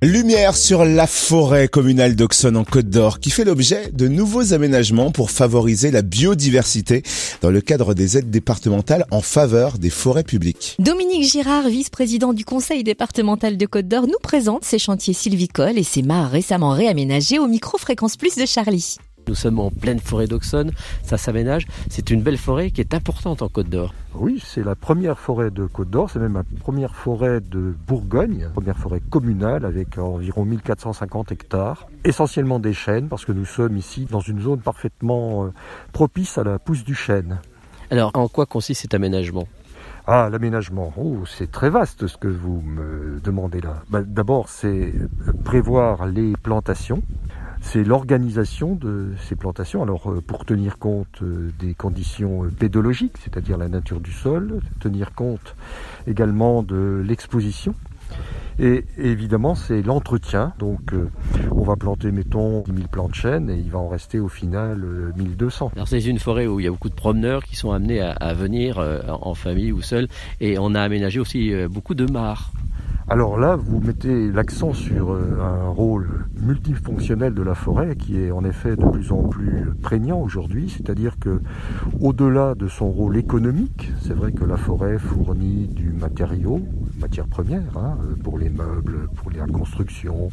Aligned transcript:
Lumière 0.00 0.56
sur 0.56 0.84
la 0.84 1.08
forêt 1.08 1.66
communale 1.66 2.14
d'Auxonne 2.14 2.56
en 2.56 2.62
Côte 2.62 2.88
d'Or 2.88 3.18
qui 3.18 3.30
fait 3.30 3.42
l'objet 3.42 3.90
de 3.92 4.06
nouveaux 4.06 4.52
aménagements 4.52 5.10
pour 5.10 5.32
favoriser 5.32 5.90
la 5.90 6.02
biodiversité 6.02 7.02
dans 7.42 7.50
le 7.50 7.60
cadre 7.60 7.94
des 7.94 8.16
aides 8.16 8.30
départementales 8.30 9.06
en 9.10 9.22
faveur 9.22 9.76
des 9.76 9.90
forêts 9.90 10.22
publiques. 10.22 10.76
Dominique 10.78 11.24
Girard, 11.24 11.68
vice-président 11.68 12.32
du 12.32 12.44
conseil 12.44 12.84
départemental 12.84 13.56
de 13.56 13.66
Côte 13.66 13.88
d'Or, 13.88 14.06
nous 14.06 14.20
présente 14.22 14.64
ces 14.64 14.78
chantiers 14.78 15.14
sylvicoles 15.14 15.78
et 15.78 15.82
ces 15.82 16.02
mares 16.02 16.30
récemment 16.30 16.70
réaménagés 16.70 17.40
au 17.40 17.48
micro-fréquence 17.48 18.16
plus 18.16 18.36
de 18.36 18.46
Charlie. 18.46 18.98
Nous 19.28 19.34
sommes 19.34 19.60
en 19.60 19.70
pleine 19.70 20.00
forêt 20.00 20.26
d'Auxonne, 20.26 20.72
ça 21.02 21.18
s'aménage. 21.18 21.66
C'est 21.90 22.10
une 22.10 22.22
belle 22.22 22.38
forêt 22.38 22.70
qui 22.70 22.80
est 22.80 22.94
importante 22.94 23.42
en 23.42 23.48
Côte 23.50 23.68
d'Or. 23.68 23.92
Oui, 24.14 24.42
c'est 24.42 24.64
la 24.64 24.74
première 24.74 25.18
forêt 25.18 25.50
de 25.50 25.66
Côte 25.66 25.90
d'Or, 25.90 26.08
c'est 26.10 26.18
même 26.18 26.32
la 26.32 26.44
première 26.60 26.94
forêt 26.94 27.42
de 27.42 27.74
Bourgogne, 27.86 28.48
première 28.54 28.78
forêt 28.78 29.00
communale 29.10 29.66
avec 29.66 29.98
environ 29.98 30.46
1450 30.46 31.30
hectares, 31.30 31.88
essentiellement 32.04 32.58
des 32.58 32.72
chênes 32.72 33.08
parce 33.08 33.26
que 33.26 33.32
nous 33.32 33.44
sommes 33.44 33.76
ici 33.76 34.06
dans 34.10 34.20
une 34.20 34.40
zone 34.40 34.60
parfaitement 34.60 35.44
euh, 35.44 35.52
propice 35.92 36.38
à 36.38 36.44
la 36.44 36.58
pousse 36.58 36.82
du 36.82 36.94
chêne. 36.94 37.38
Alors, 37.90 38.10
en 38.14 38.28
quoi 38.28 38.46
consiste 38.46 38.80
cet 38.80 38.94
aménagement? 38.94 39.46
Ah, 40.10 40.30
l'aménagement, 40.32 40.90
oh, 40.96 41.18
c'est 41.26 41.50
très 41.50 41.68
vaste 41.68 42.06
ce 42.06 42.16
que 42.16 42.28
vous 42.28 42.62
me 42.62 43.20
demandez 43.22 43.60
là. 43.60 43.82
Bah, 43.90 44.00
d'abord, 44.02 44.48
c'est 44.48 44.94
prévoir 45.44 46.06
les 46.06 46.32
plantations, 46.42 47.02
c'est 47.60 47.84
l'organisation 47.84 48.74
de 48.74 49.12
ces 49.28 49.36
plantations. 49.36 49.82
Alors 49.82 50.10
euh, 50.10 50.20
pour 50.20 50.44
tenir 50.44 50.78
compte 50.78 51.22
euh, 51.22 51.50
des 51.58 51.74
conditions 51.74 52.44
euh, 52.44 52.48
pédologiques, 52.48 53.16
c'est-à-dire 53.22 53.58
la 53.58 53.68
nature 53.68 54.00
du 54.00 54.12
sol, 54.12 54.60
tenir 54.80 55.14
compte 55.14 55.56
également 56.06 56.62
de 56.62 57.02
l'exposition. 57.06 57.74
Et 58.58 58.84
évidemment, 58.96 59.54
c'est 59.54 59.82
l'entretien. 59.82 60.52
Donc, 60.58 60.92
on 61.52 61.62
va 61.62 61.76
planter, 61.76 62.10
mettons, 62.10 62.62
10 62.62 62.74
000 62.74 62.88
plants 62.90 63.08
de 63.08 63.14
chêne 63.14 63.50
et 63.50 63.54
il 63.54 63.70
va 63.70 63.78
en 63.78 63.88
rester 63.88 64.18
au 64.18 64.28
final 64.28 64.84
1200. 65.16 65.72
Alors, 65.76 65.86
c'est 65.86 66.00
une 66.00 66.18
forêt 66.18 66.46
où 66.48 66.58
il 66.58 66.64
y 66.64 66.66
a 66.66 66.70
beaucoup 66.70 66.88
de 66.88 66.94
promeneurs 66.94 67.44
qui 67.44 67.54
sont 67.54 67.70
amenés 67.70 68.00
à, 68.00 68.34
venir 68.34 68.82
en 69.06 69.34
famille 69.34 69.70
ou 69.70 69.82
seuls. 69.82 70.08
Et 70.40 70.58
on 70.58 70.74
a 70.74 70.80
aménagé 70.80 71.20
aussi 71.20 71.52
beaucoup 71.68 71.94
de 71.94 72.10
mares. 72.10 72.50
Alors 73.10 73.38
là, 73.38 73.56
vous 73.56 73.80
mettez 73.80 74.30
l'accent 74.30 74.74
sur 74.74 75.12
euh, 75.12 75.38
un 75.40 75.70
rôle 75.70 76.26
multifonctionnel 76.42 77.32
de 77.32 77.42
la 77.42 77.54
forêt 77.54 77.96
qui 77.96 78.20
est 78.20 78.30
en 78.30 78.44
effet 78.44 78.76
de 78.76 78.84
plus 78.84 79.12
en 79.12 79.22
plus 79.22 79.70
prégnant 79.80 80.20
aujourd'hui, 80.20 80.68
c'est-à-dire 80.68 81.18
que 81.18 81.40
au-delà 82.02 82.54
de 82.54 82.68
son 82.68 82.90
rôle 82.90 83.16
économique, 83.16 83.90
c'est 84.02 84.12
vrai 84.12 84.32
que 84.32 84.44
la 84.44 84.58
forêt 84.58 84.98
fournit 84.98 85.68
du 85.68 85.88
matériau, 85.88 86.60
matière 87.00 87.26
première, 87.26 87.78
hein, 87.78 87.96
pour 88.22 88.36
les 88.36 88.50
meubles, 88.50 89.08
pour 89.16 89.30
la 89.30 89.46
construction, 89.46 90.28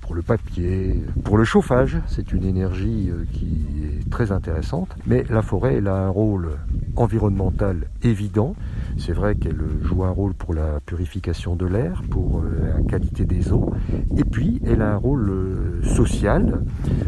pour 0.00 0.14
le 0.14 0.22
papier, 0.22 1.02
pour 1.24 1.36
le 1.36 1.44
chauffage, 1.44 1.98
c'est 2.06 2.32
une 2.32 2.44
énergie 2.44 3.10
euh, 3.10 3.24
qui 3.34 3.66
est 3.84 4.10
très 4.10 4.32
intéressante, 4.32 4.88
mais 5.06 5.24
la 5.28 5.42
forêt 5.42 5.74
elle 5.74 5.88
a 5.88 5.96
un 5.96 6.08
rôle 6.08 6.52
environnemental 6.96 7.86
évident. 8.02 8.54
C'est 8.96 9.12
vrai 9.12 9.34
qu'elle 9.34 9.60
joue 9.82 10.04
un 10.04 10.10
rôle 10.10 10.34
pour 10.34 10.54
la 10.54 10.80
purification 10.80 11.56
de 11.56 11.66
l'air, 11.66 12.02
pour 12.10 12.40
euh, 12.40 12.74
la 12.76 12.82
qualité 12.82 13.24
des 13.26 13.52
eaux, 13.52 13.70
et 14.16 14.24
puis 14.24 14.60
elle 14.64 14.82
a 14.82 14.92
un 14.92 14.96
rôle 14.96 15.28
euh, 15.30 15.82
social, 15.82 16.62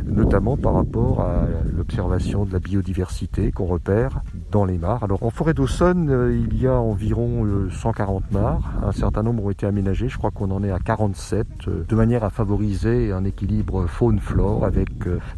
notamment 0.04 0.56
par 0.56 0.74
rapport 0.74 1.20
à 1.20 1.46
l'observation 1.76 2.44
de 2.44 2.52
la 2.52 2.58
biodiversité 2.58 3.52
qu'on 3.52 3.66
repère 3.66 4.22
dans 4.50 4.64
les 4.64 4.78
mares. 4.78 5.02
Alors 5.02 5.22
en 5.22 5.30
forêt 5.30 5.54
d'Aussonne, 5.54 6.08
euh, 6.10 6.36
il 6.36 6.60
y 6.60 6.66
a 6.66 6.74
environ 6.74 7.46
140 7.70 8.30
mares, 8.32 8.70
un 8.82 8.92
certain 8.92 9.22
nombre 9.22 9.44
ont 9.44 9.50
été 9.50 9.66
aménagées, 9.66 10.08
je 10.08 10.18
crois 10.18 10.30
qu'on 10.30 10.50
en 10.50 10.62
est 10.62 10.70
à 10.70 10.78
47, 10.78 11.46
de 11.88 11.94
manière 11.94 12.24
à 12.24 12.30
favoriser 12.30 13.12
un 13.12 13.24
équilibre 13.24 13.86
faune-flore 13.86 14.64
avec 14.64 14.88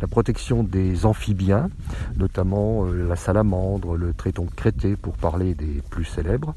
la 0.01 0.07
protection 0.07 0.63
des 0.63 1.07
amphibiens, 1.07 1.69
notamment 2.17 2.85
la 2.85 3.17
salamandre, 3.17 3.97
le 3.97 4.13
traiton 4.13 4.47
crété 4.55 4.97
pour 4.97 5.15
parler 5.17 5.55
des 5.55 5.83
plus 5.91 6.05
célèbres, 6.05 6.55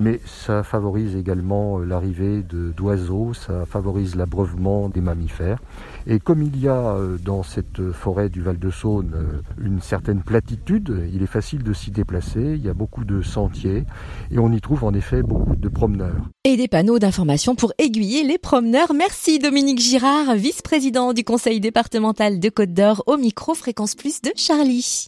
mais 0.00 0.20
ça 0.24 0.62
favorise 0.62 1.14
également 1.14 1.78
euh, 1.78 1.84
l'arrivée 1.84 2.42
d'oiseaux, 2.42 3.34
ça 3.34 3.66
favorise 3.66 4.14
l'abreuvement 4.14 4.88
des 4.88 5.02
mammifères. 5.02 5.58
Et 6.06 6.18
comme 6.18 6.42
il 6.42 6.58
y 6.58 6.68
a 6.68 6.94
euh, 6.94 7.18
dans 7.22 7.42
cette 7.42 7.92
forêt 7.92 8.30
du 8.30 8.40
Val-de-Saône 8.40 9.12
euh, 9.14 9.42
une 9.62 9.80
certaine 9.80 10.22
platitude, 10.22 11.08
il 11.12 11.22
est 11.22 11.26
facile 11.26 11.62
de 11.62 11.72
s'y 11.90 11.94
déplacer, 11.94 12.54
il 12.56 12.64
y 12.64 12.68
a 12.68 12.74
beaucoup 12.74 13.04
de 13.04 13.22
sentiers 13.22 13.84
et 14.30 14.38
on 14.38 14.52
y 14.52 14.60
trouve 14.60 14.84
en 14.84 14.94
effet 14.94 15.22
beaucoup 15.22 15.56
de 15.56 15.68
promeneurs. 15.68 16.28
Et 16.44 16.56
des 16.56 16.68
panneaux 16.68 16.98
d'information 16.98 17.54
pour 17.54 17.72
aiguiller 17.78 18.22
les 18.22 18.38
promeneurs. 18.38 18.94
Merci 18.94 19.38
Dominique 19.38 19.80
Girard, 19.80 20.34
vice-président 20.34 21.12
du 21.12 21.24
conseil 21.24 21.60
départemental 21.60 22.38
de 22.38 22.48
Côte 22.48 22.72
d'Or 22.72 23.02
au 23.06 23.16
micro 23.16 23.54
Fréquence 23.54 23.94
Plus 23.94 24.22
de 24.22 24.30
Charlie. 24.36 24.98